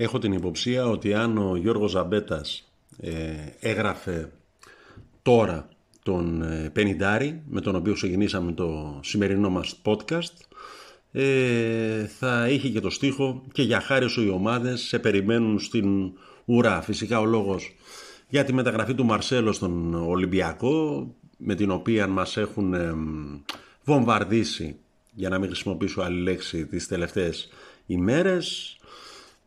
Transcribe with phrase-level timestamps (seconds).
[0.00, 3.12] Έχω την υποψία ότι αν ο Γιώργος Ζαμπέτας ε,
[3.60, 4.32] έγραφε
[5.22, 5.68] τώρα
[6.02, 10.34] τον ε, Πενιντάρη με τον οποίο ξεκινήσαμε το σημερινό μας podcast
[11.12, 16.12] ε, θα είχε και το στίχο και για χάρη σου οι ομάδες σε περιμένουν στην
[16.44, 16.82] ουρά.
[16.82, 17.74] Φυσικά ο λόγος
[18.28, 22.94] για τη μεταγραφή του Μαρσέλο στον Ολυμπιακό με την οποία μας έχουν ε,
[23.84, 24.76] βομβαρδίσει
[25.12, 27.48] για να μην χρησιμοποιήσω άλλη λέξη τις τελευταίες
[27.86, 28.77] ημέρες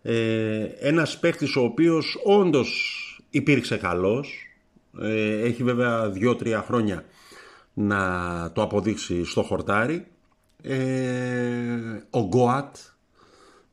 [0.01, 4.51] ε, ένας παίχτης ο οποίος όντως υπήρξε καλός
[4.99, 7.03] ε, έχει βέβαια δύο-τρία χρόνια
[7.73, 10.07] να το αποδείξει στο χορτάρι.
[10.61, 12.75] Ε, ο Γκοάτ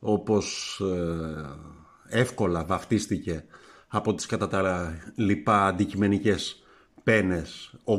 [0.01, 3.45] όπως ε, εύκολα βαφτίστηκε
[3.89, 6.63] από τις κατά τα λοιπά αντικειμενικές
[7.03, 7.93] πένες ο,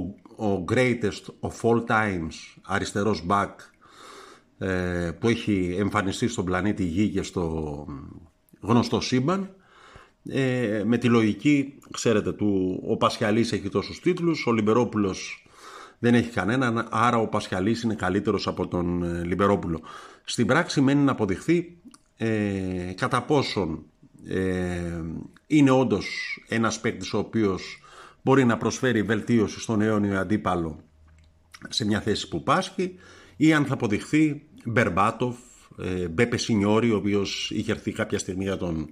[0.45, 2.33] ο greatest of all times
[2.66, 3.78] αριστερός back ε,
[5.20, 7.86] που έχει εμφανιστεί στον πλανήτη Γη και στο
[8.60, 9.54] γνωστό σύμπαν
[10.28, 15.48] ε, με τη λογική, ξέρετε, του ο Πασχαλής έχει τόσους τίτλους, ο Λιμπερόπουλος
[16.00, 19.81] δεν έχει κανέναν, άρα ο Πασχαλής είναι καλύτερος από τον ε, Λιμπερόπουλο.
[20.24, 21.78] Στην πράξη μένει να αποδειχθεί
[22.18, 23.86] ε, κατά πόσον
[24.28, 25.02] ε,
[25.48, 27.81] είναι όντως ένας παίκτης ο οποίος
[28.22, 30.84] μπορεί να προσφέρει βελτίωση στον αιώνιο αντίπαλο
[31.69, 32.96] σε μια θέση που πάσχει
[33.38, 35.36] ή αν θα αποδειχθεί Μπερμπάτοφ,
[35.78, 38.90] ε, Μπέπε Σινιόρη, ο οποίος είχε έρθει κάποια στιγμή για τον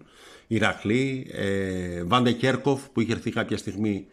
[0.47, 4.05] Ηρακλή, ε, Βάντε Κέρκοφ που είχε έρθει κάποια στιγμή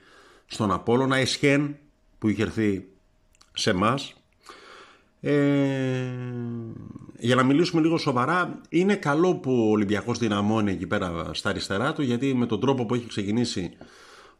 [0.46, 1.76] στον Απόλλωνα, Εσχέν
[2.18, 2.88] που είχε έρθει
[3.52, 4.14] σε εμάς.
[5.20, 5.32] Ε,
[7.18, 11.92] για να μιλήσουμε λίγο σοβαρά, είναι καλό που ο Ολυμπιακός δυναμώνει εκεί πέρα στα αριστερά
[11.92, 13.70] του, γιατί με τον τρόπο που έχει ξεκινήσει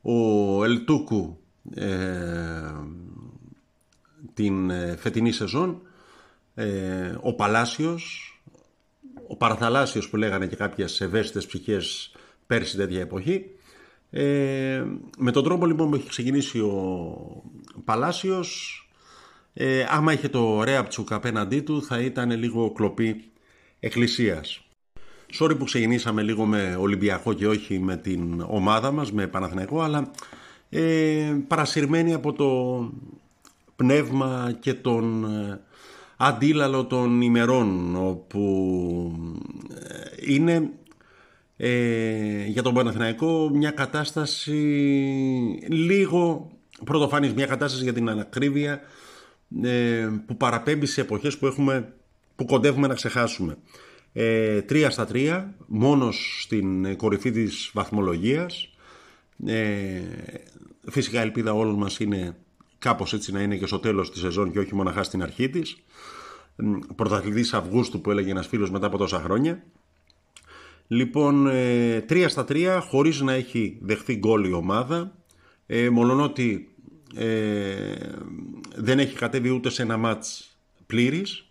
[0.02, 1.38] ο Ελτούκου
[1.74, 1.90] ε,
[4.34, 5.82] την ε, φετινή σεζόν,
[6.54, 8.34] ε, ο Παλάσιος,
[9.28, 12.12] ο Παραθαλάσσιος που λέγανε και κάποιες ευαίσθητες ψυχές
[12.46, 13.44] πέρσι τέτοια εποχή.
[14.10, 14.84] Ε,
[15.18, 17.42] με τον τρόπο λοιπόν που έχει ξεκινήσει ο
[17.84, 18.78] Παλάσιος,
[19.52, 23.24] ε, άμα είχε το Ρέαπτσουκ απέναντί του θα ήταν λίγο κλοπή
[23.80, 24.64] εκκλησίας.
[25.38, 30.10] Sorry που ξεκινήσαμε λίγο με Ολυμπιακό και όχι με την ομάδα μας, με Παναθηναϊκό, αλλά
[30.68, 32.90] ε, παρασυρμένοι από το
[33.76, 35.60] πνεύμα και τον ε,
[36.16, 39.34] αντίλαλο των ημερών όπου
[39.74, 40.70] ε, είναι
[41.56, 44.52] ε, για τον Παναθηναϊκό μια κατάσταση
[45.68, 46.50] λίγο
[46.84, 48.80] πρωτοφανής, μια κατάσταση για την ανακρίβεια
[49.62, 51.92] ε, που παραπέμπει σε εποχές που, έχουμε,
[52.36, 53.56] που κοντεύουμε να ξεχάσουμε.
[54.12, 58.68] Ε, τρία στα τρία, μόνος στην κορυφή της βαθμολογίας.
[59.46, 60.00] Ε,
[60.90, 62.36] φυσικά η ελπίδα όλων μας είναι
[62.84, 65.76] κάπως έτσι να είναι και στο τέλος της σεζόν και όχι μοναχά στην αρχή της.
[66.96, 69.62] Πρωταθλητής Αυγούστου που έλεγε ένας φίλος μετά από τόσα χρόνια.
[70.86, 75.16] Λοιπόν, ε, τρία στα τρία, χωρίς να έχει δεχθεί γκολ η ομάδα.
[75.66, 76.74] Ε, μολονότι
[77.14, 77.94] ε,
[78.76, 80.56] δεν έχει κατέβει ούτε σε ένα μάτς
[80.86, 81.46] πλήρης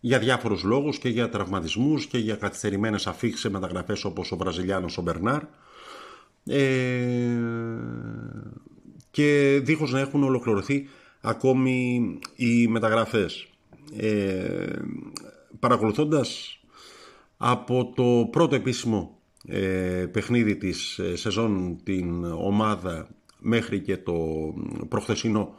[0.00, 4.98] για διάφορους λόγους και για τραυματισμούς και για καθυστερημένες αφήξεις σε μεταγραφές όπως ο Βραζιλιάνος
[4.98, 5.42] ο Μπερνάρ
[6.46, 7.36] ε,
[9.16, 10.88] και δίχως να έχουν ολοκληρωθεί
[11.20, 13.46] ακόμη οι μεταγραφές.
[13.96, 14.66] Ε,
[15.58, 16.60] παρακολουθώντας
[17.36, 23.08] από το πρώτο επίσημο ε, παιχνίδι της ε, σεζόν την ομάδα
[23.38, 24.14] μέχρι και το
[24.88, 25.54] προχθεσινό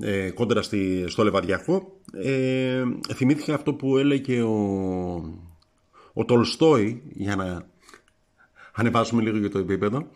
[0.00, 2.82] ε, κόντρα στη, στο Λεβαδιακό ε,
[3.14, 4.56] θυμήθηκα αυτό που έλεγε ο,
[6.12, 7.66] ο Τολστόη για να
[8.72, 10.06] ανεβάσουμε λίγο για το επίπεδο ε,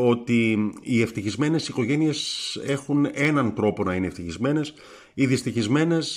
[0.00, 4.74] ότι οι ευτυχισμένες οικογένειες έχουν έναν τρόπο να είναι ευτυχισμένες.
[5.14, 6.16] Οι δυστυχισμένες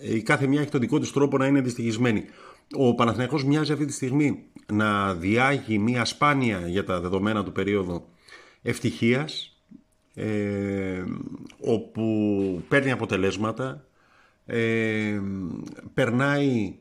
[0.00, 2.24] η κάθε μια έχει τον δικό της τρόπο να είναι δυστυχισμένη.
[2.72, 4.42] Ο Παναθηναϊκός μοιάζει αυτή τη στιγμή
[4.72, 8.08] να διάγει μια σπάνια για τα δεδομένα του περίοδο
[8.62, 9.56] ευτυχίας
[10.14, 11.04] ε,
[11.60, 13.84] όπου παίρνει αποτελέσματα
[14.46, 15.20] ε,
[15.94, 16.74] περνάει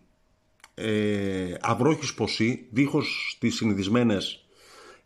[0.73, 4.48] ε, αυρόχης ποσή δίχως τις συνηθισμένες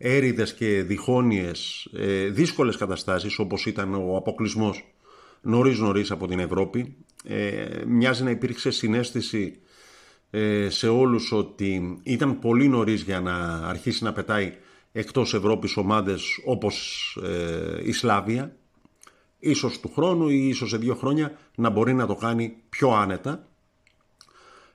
[0.05, 4.93] έρηδες και διχόνοιες ε, δύσκολες καταστάσεις όπως ήταν ο αποκλεισμός
[5.41, 9.59] νωρίς νωρίς από την Ευρώπη ε, μοιάζει να υπήρξε συνέστηση
[10.29, 13.35] ε, σε όλους ότι ήταν πολύ νωρίς για να
[13.67, 14.53] αρχίσει να πετάει
[14.91, 18.55] εκτός Ευρώπης ομάδες όπως ε, η Σλάβια.
[19.39, 23.47] Ίσως του χρόνου ή ίσως σε δύο χρόνια να μπορεί να το κάνει πιο άνετα.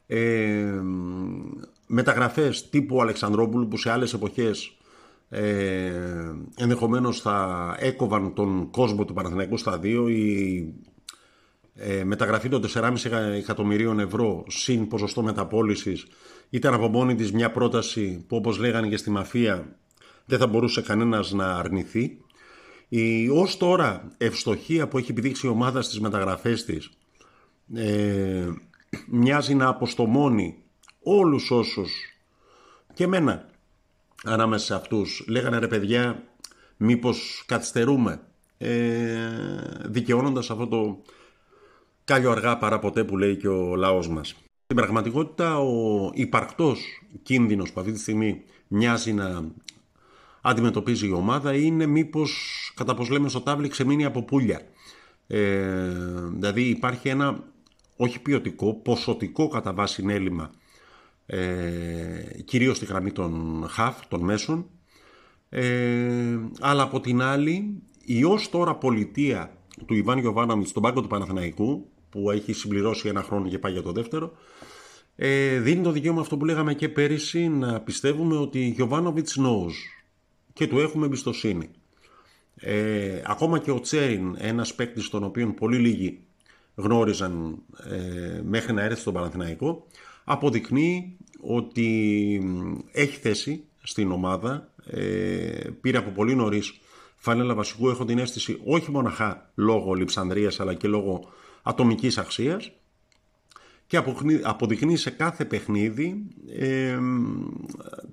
[0.06, 0.80] Ε,
[1.86, 4.77] μεταγραφές τύπου Αλεξανδρόπουλου που σε άλλες εποχές
[5.28, 5.92] ε,
[6.56, 10.74] ενδεχομένως θα έκοβαν τον κόσμο του Παναθηναϊκού στα δύο η
[11.74, 12.92] ε, μεταγραφή των 4,5
[13.36, 16.06] εκατομμυρίων ευρώ συν ποσοστό μεταπόλησης
[16.50, 19.76] ήταν από μόνη της μια πρόταση που όπως λέγανε και στη μαφία
[20.24, 22.18] δεν θα μπορούσε κανένας να αρνηθεί.
[22.88, 26.90] Η ως τώρα ευστοχία που έχει επιδείξει η ομάδα στις μεταγραφές της
[27.74, 28.48] ε,
[29.08, 30.62] μοιάζει να αποστομώνει
[31.02, 31.90] όλους όσους
[32.94, 33.48] και εμένα
[34.24, 36.22] ανάμεσα σε αυτούς λέγανε ρε παιδιά
[36.76, 38.20] μήπως καθυστερούμε
[38.58, 38.68] ε,
[39.84, 41.02] δικαιώνοντας αυτό το
[42.04, 44.34] κάλιο αργά παρά ποτέ που λέει και ο λαός μας.
[44.64, 49.44] Στην πραγματικότητα ο υπαρκτός κίνδυνος που αυτή τη στιγμή μοιάζει να
[50.40, 52.32] αντιμετωπίζει η ομάδα είναι μήπως
[52.76, 54.60] κατά πως λέμε στο τάβλι ξεμείνει από πουλια.
[55.26, 55.90] Ε,
[56.32, 57.44] δηλαδή υπάρχει ένα
[57.96, 60.50] όχι ποιοτικό, ποσοτικό κατά βάση έλλειμμα
[61.30, 64.66] ε, κυρίως στη γραμμή των χαφ, των μέσων
[65.48, 71.08] ε, αλλά από την άλλη η ως τώρα πολιτεία του Ιβάν Γιωβάναμιτ στον πάγκο του
[71.08, 74.32] Παναθηναϊκού που έχει συμπληρώσει ένα χρόνο και πάει για το δεύτερο
[75.16, 79.72] ε, δίνει το δικαίωμα αυτό που λέγαμε και πέρυσι να πιστεύουμε ότι Γιωβάνοβιτς knows
[80.52, 81.70] και του έχουμε εμπιστοσύνη.
[82.54, 86.20] Ε, ακόμα και ο Τσέριν, ένας παίκτης τον οποίο πολύ λίγοι
[86.74, 87.58] γνώριζαν
[87.90, 89.86] ε, μέχρι να έρθει στον Παναθηναϊκό,
[90.28, 91.88] αποδεικνύει ότι
[92.92, 96.78] έχει θέση στην ομάδα, ε, πήρε από πολύ νωρίς
[97.16, 101.28] φανέλα βασικού, έχω την αίσθηση όχι μοναχά λόγω λειψανδρίας αλλά και λόγω
[101.62, 102.72] ατομικής αξίας.
[103.86, 104.02] Και
[104.42, 106.26] αποδεικνύει σε κάθε παιχνίδι
[106.58, 106.98] ε,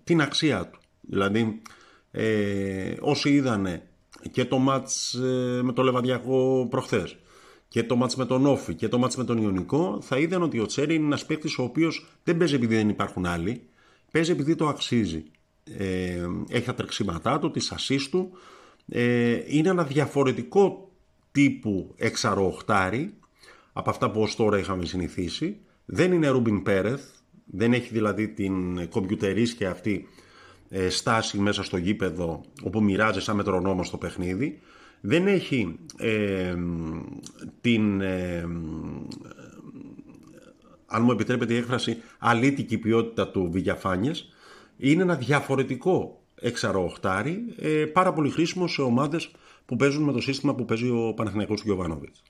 [0.03, 0.79] την αξία του.
[1.01, 1.61] Δηλαδή,
[2.11, 3.87] ε, όσοι είδανε
[4.31, 7.17] και το μάτς ε, με το Λεβαδιακό προχθές
[7.75, 10.59] και το μάτς με τον Όφη και το μάτς με τον Ιωνικό θα είδαν ότι
[10.59, 13.61] ο Τσέρι είναι ένας παίκτης ο οποίος δεν παίζει επειδή δεν υπάρχουν άλλοι
[14.11, 15.23] παίζει επειδή το αξίζει.
[15.77, 18.31] Ε, έχει τα τρεξίματά του, τις ασίστ του.
[18.89, 20.91] Ε, είναι ένα διαφορετικό
[21.31, 23.13] τύπου εξαροχτάρι
[23.73, 25.57] από αυτά που ως τώρα είχαμε συνηθίσει.
[25.85, 27.03] Δεν είναι Ρούμπιν Πέρεθ
[27.45, 30.07] δεν έχει δηλαδή την κομπιουτερίσκια αυτή
[30.69, 34.59] ε, στάση μέσα στο γήπεδο όπου μοιράζει σαν μετρονόμο στο παιχνίδι
[35.05, 36.55] δεν έχει ε,
[37.61, 38.47] την ε,
[40.85, 44.29] αν μου επιτρέπετε η έκφραση αλήτικη ποιότητα του Βηγιαφάνιες
[44.77, 49.31] είναι ένα διαφορετικό εξαροοχτάρι ε, πάρα πολύ χρήσιμο σε ομάδες
[49.65, 52.23] που παίζουν με το σύστημα που παίζει ο Παναθηναϊκός Γιωβάνοβιτς.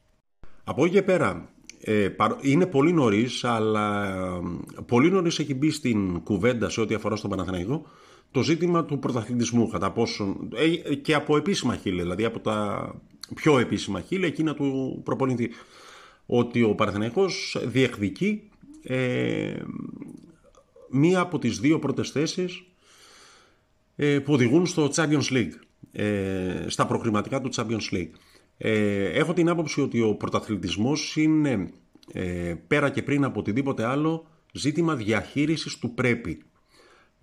[0.63, 1.49] Από εκεί και πέρα
[1.79, 2.09] ε,
[2.41, 4.15] είναι πολύ νωρίς, αλλά
[4.85, 7.85] πολύ νωρίς έχει μπει στην κουβέντα σε ό,τι αφορά στον Παναθηναϊκό
[8.35, 10.49] το ζήτημα του πρωταθλητισμού, κατά πόσον,
[10.89, 12.89] ε, και από επίσημα χείλη, δηλαδή από τα
[13.35, 15.49] πιο επίσημα χείλη, εκείνα του προπονητή,
[16.25, 18.49] ότι ο Παναθηναϊκός διεκδικεί
[18.83, 19.53] ε,
[20.89, 22.63] μία από τις δύο πρώτες θέσεις
[23.95, 25.53] ε, που οδηγούν στο Champions League,
[25.91, 28.11] ε, στα προκριματικά του Champions League.
[28.57, 31.69] Ε, έχω την άποψη ότι ο πρωταθλητισμός είναι
[32.67, 36.43] πέρα και πριν από οτιδήποτε άλλο ζήτημα διαχείρισης του πρέπει.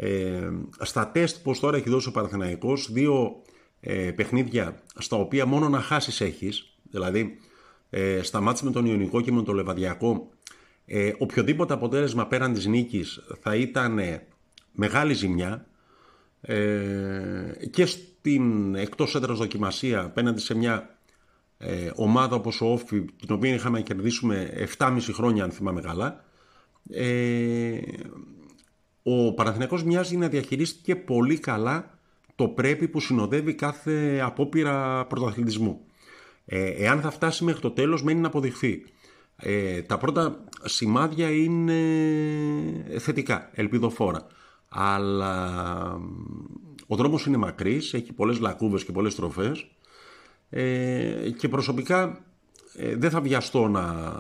[0.03, 3.43] Ε, στα τεστ πως τώρα έχει δώσει ο Παναθηναϊκός δύο
[3.81, 7.39] ε, παιχνίδια στα οποία μόνο να χάσεις έχεις δηλαδή
[7.91, 10.29] ε, στα μάτια με τον Ιωνικό και με τον Λεβαδιακό
[10.87, 14.01] ε, οποιοδήποτε αποτέλεσμα πέραν της νίκης θα ήταν
[14.73, 15.67] μεγάλη ζημιά.
[16.41, 20.99] Ε, και στην εκτός έδρας δοκιμασία απέναντι σε μια
[21.59, 26.25] ε, ομάδα όπως ο Όφη την οποία είχαμε να κερδίσουμε 7,5 χρόνια αν θυμάμαι καλά
[26.91, 27.79] ε,
[29.03, 31.99] ο Παναθηναϊκός μοιάζει να διαχειρίστηκε πολύ καλά
[32.35, 35.81] το πρέπει που συνοδεύει κάθε απόπειρα πρωταθλητισμού.
[36.45, 38.85] Ε, εάν θα φτάσει μέχρι το τέλος μένει να αποδειχθεί.
[39.37, 41.79] Ε, τα πρώτα σημάδια είναι
[42.99, 44.27] θετικά, ελπιδοφόρα.
[44.69, 46.01] Αλλά
[46.87, 49.67] ο δρόμος είναι μακρύς, έχει πολλές λακκούβες και πολλές τροφές
[50.51, 52.25] ε, και προσωπικά
[52.75, 54.13] ε, δεν θα βιαστώ να,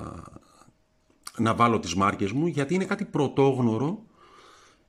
[1.38, 4.02] να βάλω τις μάρκες μου γιατί είναι κάτι πρωτόγνωρο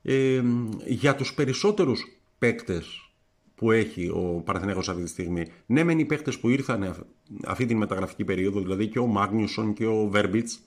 [0.06, 0.42] ε,
[0.86, 2.04] για τους περισσότερους
[2.38, 3.10] παίκτες
[3.54, 5.46] που έχει ο Παναθηναίκος αυτή τη στιγμή.
[5.66, 7.06] Ναι, μεν οι παίκτες που ήρθαν
[7.44, 10.60] αυτή τη μεταγραφική περίοδο, δηλαδή και ο Μάγνιουσον και ο Βέρμπιτς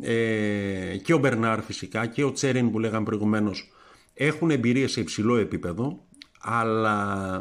[0.00, 3.72] ε, και ο Μπερνάρ φυσικά και ο Τσέριν που λέγαμε προηγουμένως
[4.14, 6.04] έχουν εμπειρία σε υψηλό επίπεδο,
[6.40, 7.36] αλλά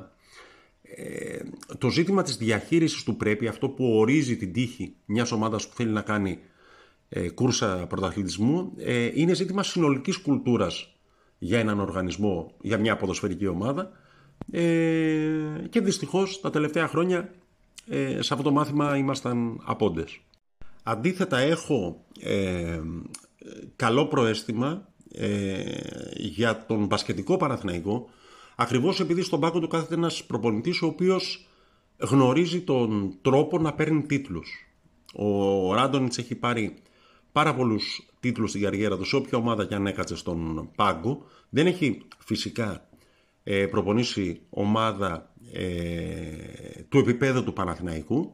[0.82, 1.40] ε,
[1.78, 5.92] το ζήτημα της διαχείρισης του πρέπει, αυτό που ορίζει την τύχη μιας ομάδας που θέλει
[5.92, 6.40] να κάνει
[7.10, 10.96] ε, κούρσα πρωταθλητισμού, ε, είναι ζήτημα συνολικής κουλτούρας
[11.44, 13.92] για έναν οργανισμό, για μια ποδοσφαιρική ομάδα
[14.52, 14.64] ε,
[15.70, 17.30] και δυστυχώς τα τελευταία χρόνια
[17.88, 20.20] ε, σε αυτό το μάθημα ήμασταν απόντες.
[20.84, 22.82] Αντίθετα έχω ε,
[23.76, 25.64] καλό προέστημα ε,
[26.16, 28.10] για τον μπασκετικό Παναθηναϊκό
[28.56, 31.48] ακριβώς επειδή στον πάγκο του κάθεται ένας προπονητής ο οποίος
[31.98, 34.50] γνωρίζει τον τρόπο να παίρνει τίτλους.
[35.14, 36.82] Ο Ράντονιτς έχει πάρει
[37.32, 41.26] πάρα πολλούς τίτλους στην καριέρα τους σε όποια ομάδα και αν έκατσε στον πάγκο.
[41.50, 42.90] Δεν έχει φυσικά
[43.44, 48.34] ε, προπονήσει ομάδα ε, του επίπεδου του Παναθηναϊκού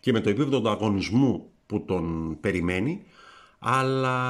[0.00, 3.02] και με το επίπεδο του αγωνισμού που τον περιμένει
[3.58, 4.26] αλλά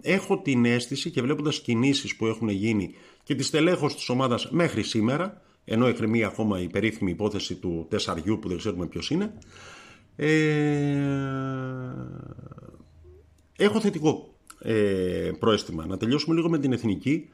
[0.00, 4.82] έχω την αίσθηση και βλέποντας κινήσεις που έχουν γίνει και τη στελέχωση της ομάδας μέχρι
[4.82, 9.34] σήμερα ενώ εκκρεμεί ακόμα η περίφημη υπόθεση του τεσσαριού που δεν ξέρουμε ποιος είναι
[10.16, 10.28] ε,
[13.56, 15.86] έχω θετικό ε, πρόαίσθημα.
[15.86, 17.28] Να τελειώσουμε λίγο με την εθνική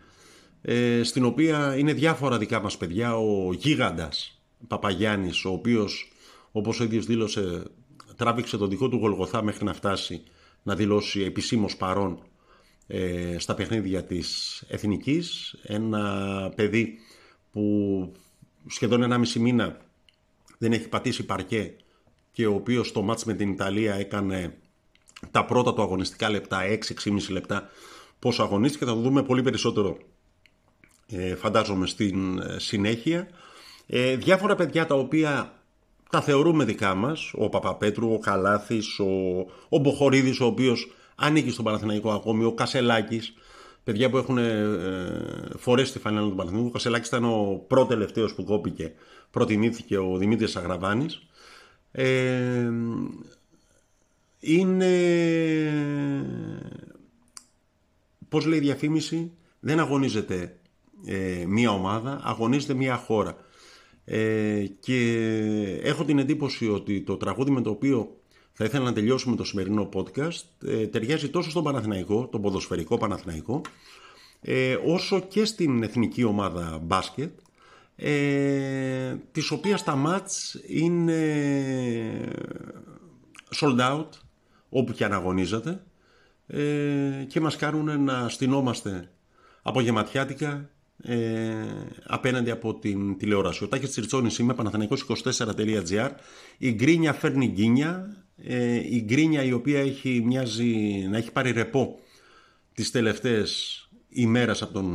[0.63, 6.13] ε, στην οποία είναι διάφορα δικά μας παιδιά ο γίγαντας Παπαγιάννης ο οποίος
[6.53, 7.63] όπως ο ίδιος δήλωσε
[8.17, 10.23] τράβηξε τον δικό του Γολγοθά μέχρι να φτάσει
[10.63, 12.23] να δηλώσει επισήμως παρόν
[12.87, 15.57] ε, στα παιχνίδια της Εθνικής.
[15.63, 16.99] Ένα παιδί
[17.53, 17.63] που
[18.67, 19.77] σχεδόν ένα μισή μήνα
[20.59, 21.77] δεν έχει πατήσει παρκέ
[22.33, 24.59] και ο οποίος στο μάτς με την Ιταλία έκανε
[25.31, 26.61] τα πρώτα του αγωνιστικά λεπτά,
[27.05, 27.69] 6-6,5 λεπτά
[28.19, 28.85] πώς αγωνίστηκε.
[28.85, 29.97] Θα το δούμε πολύ περισσότερο
[31.11, 33.29] ε, φαντάζομαι στην ε, συνέχεια.
[33.87, 35.53] Ε, διάφορα παιδιά τα οποία
[36.11, 39.07] τα θεωρούμε δικά μας, ο Παπαπέτρου, ο Καλάθης, ο,
[39.69, 43.35] ο Μποχορίδης, ο οποίος ανήκει στον Παναθηναϊκό ακόμη, ο Κασελάκης,
[43.85, 44.79] παιδιά που έχουν ε,
[45.59, 46.69] φορέσει τη φανέλα του Παναθηναϊκού.
[46.69, 48.93] Ο Κασελάκης ήταν ο πρώτο τελευταίος που κόπηκε,
[49.31, 51.23] προτιμήθηκε ο Δημήτρης Αγραβάνης.
[51.93, 52.71] Ε,
[54.41, 54.93] είναι,
[58.29, 60.57] πώς λέει η διαφήμιση, δεν αγωνίζεται
[61.05, 63.37] ε, μία ομάδα, αγωνίζεται μία χώρα.
[64.05, 68.17] Ε, και έχω την εντύπωση ότι το τραγούδι με το οποίο
[68.53, 73.61] θα ήθελα να τελειώσουμε το σημερινό podcast ε, ταιριάζει τόσο στον Παναθηναϊκό, τον ποδοσφαιρικό Παναθηναϊκό,
[74.41, 77.39] ε, όσο και στην εθνική ομάδα μπάσκετ,
[77.97, 81.21] ε, της οποίας τα μάτς είναι
[83.61, 84.09] sold out,
[84.69, 85.81] όπου και αν αγωνίζεται,
[86.47, 89.11] ε, και μας κάνουν να στυνόμαστε
[89.63, 90.71] απογευματιάτικα
[91.03, 91.17] ε,
[92.07, 93.65] απέναντι από την τηλεόραση.
[93.65, 96.11] Ο Τάκης Τσιρτσόνης είμαι, παναθηναϊκός24.gr.
[96.59, 98.17] Η γκρίνια φέρνει γκίνια.
[98.37, 101.99] Ε, η γκρίνια η οποία έχει, μοιάζει να έχει πάρει ρεπό
[102.75, 104.87] τις τελευταίες ημέρες από τον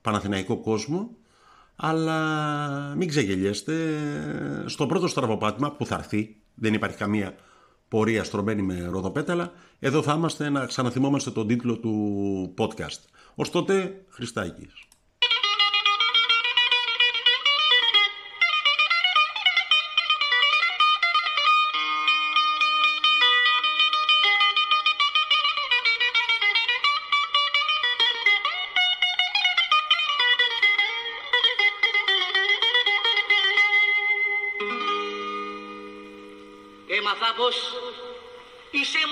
[0.00, 1.10] Παναθηναϊκό κόσμο.
[1.76, 3.74] Αλλά μην ξεγελιέστε,
[4.66, 7.34] στο πρώτο στραβοπάτημα που θα έρθει, δεν υπάρχει καμία
[7.94, 13.00] πορεία στρωμένη με ροδοπέταλα, εδώ θα είμαστε να ξαναθυμόμαστε τον τίτλο του podcast.
[13.34, 14.72] Ως τότε, Χριστάκης.
[36.88, 37.83] Έμαθα πως
[38.74, 39.06] e ser é